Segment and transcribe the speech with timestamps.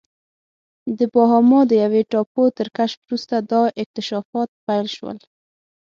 [0.97, 5.17] د باهاما د یوې ټاپو تر کشف وروسته دا اکتشافات پیل شول.